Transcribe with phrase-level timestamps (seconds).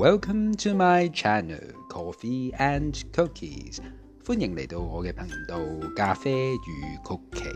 [0.00, 3.80] Welcome to my channel, Coffee and Cookies。
[4.24, 5.60] 歡迎嚟到我嘅頻道
[5.94, 7.49] 咖啡與曲奇。